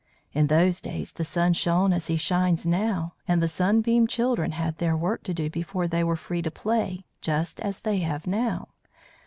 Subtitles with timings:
[0.33, 4.79] In those days the sun shone as he shines now, and the Sunbeam Children had
[4.79, 8.69] their work to do before they were free to play, just as they have now.